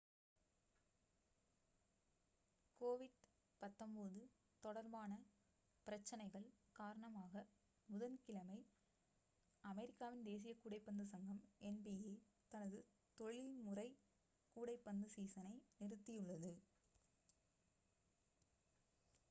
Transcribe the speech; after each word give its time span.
covid-19 2.81 4.23
தொடர்பான 4.63 5.11
பிரச்சனைகள் 5.87 6.47
காரணமாகப் 6.75 7.51
புதன்கிழமை 7.89 8.57
அமெரிக்காவின் 9.63 10.25
தேசிய 10.29 10.55
கூடைப்பந்து 10.55 11.05
சங்கம் 11.07 11.43
nba 11.71 12.15
தனது 12.51 12.79
தொழில்முறை 13.19 13.87
கூடைப்பந்து 14.55 15.09
சீசனை 15.09 15.53
நிறுத்தியுள்ளது 15.81 16.53